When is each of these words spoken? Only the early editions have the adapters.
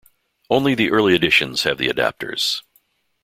Only 0.49 0.73
the 0.73 0.89
early 0.89 1.13
editions 1.13 1.61
have 1.61 1.77
the 1.77 1.87
adapters. 1.87 2.63